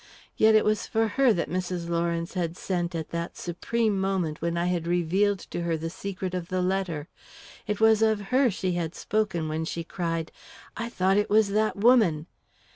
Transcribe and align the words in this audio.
Yet 0.35 0.55
it 0.55 0.65
was 0.65 0.87
for 0.87 1.09
her 1.09 1.31
that 1.31 1.47
Mrs. 1.47 1.87
Lawrence 1.87 2.33
had 2.33 2.57
sent 2.57 2.95
at 2.95 3.09
that 3.09 3.37
supreme 3.37 3.99
moment 4.01 4.41
when 4.41 4.57
I 4.57 4.75
revealed 4.79 5.37
to 5.51 5.61
her 5.61 5.77
the 5.77 5.91
secret 5.91 6.33
of 6.33 6.47
the 6.47 6.63
letter; 6.63 7.07
it 7.67 7.79
was 7.79 8.01
of 8.01 8.19
her 8.33 8.49
she 8.49 8.71
had 8.71 8.95
spoken 8.95 9.47
when 9.47 9.63
she 9.63 9.83
cried, 9.83 10.31
"I 10.75 10.89
thought 10.89 11.17
it 11.17 11.29
was 11.29 11.49
that 11.49 11.77
woman!" 11.77 12.25